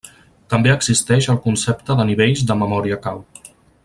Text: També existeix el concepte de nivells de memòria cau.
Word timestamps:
També 0.53 0.71
existeix 0.75 1.27
el 1.33 1.39
concepte 1.45 1.99
de 2.01 2.07
nivells 2.13 2.43
de 2.53 2.57
memòria 2.63 2.99
cau. 3.05 3.23